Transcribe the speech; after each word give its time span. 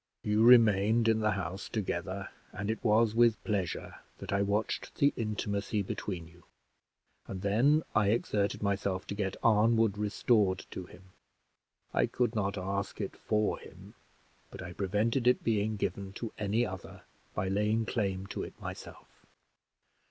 You 0.23 0.41
remained 0.43 1.07
in 1.07 1.19
the 1.19 1.29
house 1.29 1.69
together, 1.69 2.29
and 2.53 2.71
it 2.71 2.83
was 2.83 3.13
with 3.13 3.43
pleasure 3.43 3.97
that 4.17 4.33
I 4.33 4.41
watched 4.41 4.95
the 4.95 5.13
intimacy 5.15 5.83
between 5.83 6.27
you; 6.27 6.43
and 7.27 7.43
then 7.43 7.83
I 7.93 8.07
exerted 8.09 8.63
myself 8.63 9.05
to 9.05 9.13
get 9.13 9.37
Arnwood 9.43 9.99
restored 9.99 10.65
to 10.71 10.87
him. 10.87 11.11
I 11.93 12.07
could 12.07 12.33
not 12.33 12.57
ask 12.57 12.99
it 12.99 13.15
for 13.15 13.59
him, 13.59 13.93
but 14.49 14.63
I 14.63 14.73
prevented 14.73 15.27
it 15.27 15.43
being 15.43 15.75
given 15.75 16.13
to 16.13 16.33
any 16.39 16.65
other 16.65 17.03
by 17.35 17.47
laying 17.47 17.85
claim 17.85 18.25
to 18.29 18.41
it 18.41 18.59
myself. 18.59 19.27